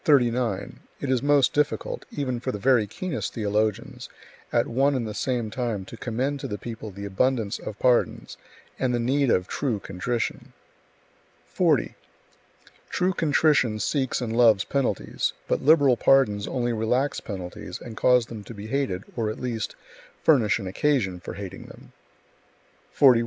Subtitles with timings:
[0.03, 0.79] It
[1.11, 4.09] is most difficult, even for the very keenest theologians,
[4.51, 8.35] at one and the same time to commend to the people the abundance of pardons
[8.79, 10.53] and [the need of] true contrition.
[11.49, 11.93] 40.
[12.89, 18.43] True contrition seeks and loves penalties, but liberal pardons only relax penalties and cause them
[18.45, 19.75] to be hated, or at least,
[20.23, 21.91] furnish an occasion [for hating them].
[22.91, 23.19] 41.